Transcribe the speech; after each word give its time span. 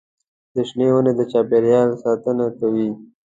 د 0.53 0.55
شنې 0.69 0.87
ونې 0.93 1.13
د 1.19 1.21
چاپېریال 1.31 1.89
ساتنه 2.03 2.45
کوي. 2.59 2.89